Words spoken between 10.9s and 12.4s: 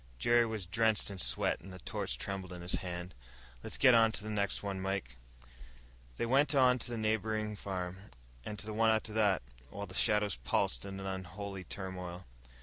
an unholy turmoil.